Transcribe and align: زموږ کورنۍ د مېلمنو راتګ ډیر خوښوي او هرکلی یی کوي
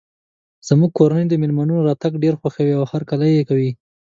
زموږ 0.67 0.91
کورنۍ 0.97 1.25
د 1.29 1.33
مېلمنو 1.41 1.85
راتګ 1.87 2.13
ډیر 2.23 2.33
خوښوي 2.41 2.73
او 2.79 2.83
هرکلی 2.91 3.29
یی 3.37 3.43
کوي 3.49 3.71